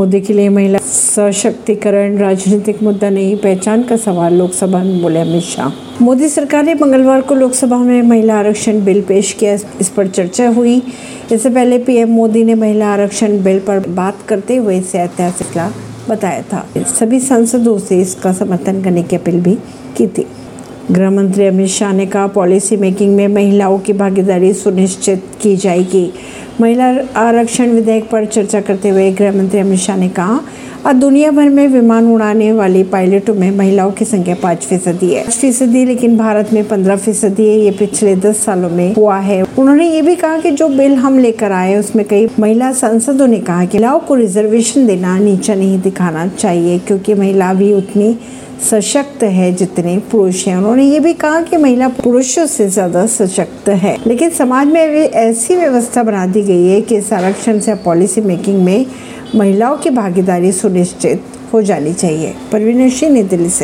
मोदी 0.00 0.20
के 0.20 0.32
लिए 0.32 0.48
महिला 0.48 0.78
सशक्तिकरण, 0.78 2.16
राजनीतिक 2.18 2.82
मुद्दा 2.82 3.10
नहीं, 3.10 3.36
पहचान 3.36 3.82
का 3.82 3.96
सवाल, 3.96 4.34
लोकसभा 4.34 4.78
में 4.78 5.02
बोले 5.02 5.20
अमित 5.20 5.42
शाह। 5.42 6.04
मोदी 6.04 6.28
सरकार 6.28 6.64
ने 6.64 6.74
मंगलवार 6.74 7.20
को 7.20 7.34
लोकसभा 7.34 7.78
में 7.78 8.02
महिला 8.02 8.38
आरक्षण 8.38 8.84
बिल 8.84 9.02
पेश 9.02 9.32
किया, 9.32 9.52
इस 9.80 9.88
पर 9.88 10.08
चर्चा 10.08 10.48
हुई। 10.48 10.82
इससे 11.32 11.50
पहले 11.50 11.78
पीएम 11.78 12.08
मोदी 12.08 12.44
ने 12.44 12.54
महिला 12.54 12.86
आरक्षण 12.86 13.42
बिल 13.44 13.58
पर 13.58 13.88
बात 13.88 14.22
करते 14.28 14.56
हुए 14.56 14.78
इसे 14.78 14.98
ऐतिहासिक 14.98 15.72
बताया 16.10 16.42
था। 16.42 16.66
सभी 17.00 17.20
सांसदों 17.20 17.78
से 17.78 18.00
इसका 18.00 18.32
समर्थन 18.32 18.82
करने 18.82 19.02
की 19.02 19.16
अपील 19.16 19.40
भी 19.40 19.58
की 19.96 20.06
थी। 20.06 20.26
गृह 20.90 21.10
मंत्री 21.10 21.46
अमित 21.46 21.68
शाह 21.68 21.92
ने 21.92 22.06
कहा, 22.06 22.26
पॉलिसी 22.26 22.76
मेकिंग 22.76 23.16
में 23.16 23.28
महिलाओं 23.28 23.78
की 23.78 23.92
भागीदारी 23.92 24.52
सुनिश्चित 24.52 25.24
की 25.42 25.56
जाएगी। 25.56 26.12
महिला 26.60 26.86
आरक्षण 27.16 27.70
विधेयक 27.70 28.08
पर 28.10 28.24
चर्चा 28.26 28.60
करते 28.60 28.88
हुए 28.88 29.10
गृह 29.10 29.32
मंत्री 29.32 29.58
अमित 29.60 29.78
शाह 29.78 29.96
ने 29.96 30.08
कहा 30.08 30.40
आज 30.86 30.96
दुनिया 30.96 31.30
भर 31.30 31.48
में 31.48 31.66
विमान 31.68 32.06
उड़ाने 32.06 32.50
वाली 32.52 32.82
पायलटों 32.84 33.34
में 33.34 33.50
महिलाओं 33.50 33.90
की 33.90 34.04
संख्या 34.04 34.34
पाँच 34.42 34.64
फ़ीसदी 34.64 35.12
है। 35.14 35.22
पाँच 35.22 35.34
फ़ीसदी, 35.34 35.84
लेकिन 35.84 36.16
भारत 36.18 36.52
में 36.52 36.62
पंद्रह 36.68 36.96
फ़ीसदी 36.96 37.46
है। 37.48 37.58
ये 37.58 37.70
पिछले 37.70 38.14
दस 38.16 38.44
सालों 38.44 38.70
में 38.70 38.94
हुआ 38.94 39.18
है। 39.18 39.42
उन्होंने 39.42 39.88
ये 39.90 40.02
भी 40.02 40.14
कहा 40.14 40.38
कि 40.38 40.50
जो 40.50 40.68
बिल 40.68 40.94
हम 40.94 41.18
लेकर 41.18 41.52
आए 41.52 41.76
उसमें 41.76 42.04
कई 42.08 42.28
महिला 42.38 42.72
सांसदों 42.72 43.26
ने 43.26 43.38
कहा 43.40 43.64
कि 43.64 43.78
महिलाओं 43.78 44.00
को 44.00 44.14
रिजर्वेशन 44.14 44.86
देना 44.86 45.18
नीचा 45.18 45.54
नहीं 45.54 45.80
दिखाना 45.80 46.26
चाहिए, 46.28 46.78
क्योंकि 46.78 47.14
महिला 47.14 47.52
भी 47.54 47.72
उतनी 47.74 48.16
सशक्त 48.60 49.22
है 49.22 49.52
जितने 49.52 49.96
पुरुष 50.10 50.46
हैं। 50.48 50.56
उन्होंने 50.56 50.84
ये 50.84 51.00
भी 51.00 51.12
कहा 51.14 51.40
कि 51.42 51.56
महिला 51.56 51.88
पुरुषों 51.88 52.46
से 52.46 52.68
ज़्यादा 52.68 53.06
सशक्त 53.06 53.68
है। 53.68 53.96
लेकिन 54.06 54.30
समाज 54.30 54.66
में 54.66 54.80
अभी 54.82 55.02
ऐसी 55.20 55.56
व्यवस्था 55.56 56.02
बना 56.02 56.26
दी 56.26 56.42
गई 56.42 56.66
है 56.66 56.80
कि 56.80 56.96
इस 56.96 57.12
आरक्षण 57.12 57.60
से 57.60 57.74
पॉलिसी 57.74 58.20
मेकिंग 58.20 58.62
में 58.64 58.86
महिलाओं 59.34 59.76
की 59.76 59.90
भागीदारी 59.90 60.52
सुनिश्चित 60.52 61.22
हो 61.52 61.62
जानी 61.62 61.92
चाहिए। 61.92 62.34
परवीन 62.52 62.88
सिंह, 62.90 63.12
नई 63.12 63.22
दिल्ली 63.22 63.50
से। 63.50 63.58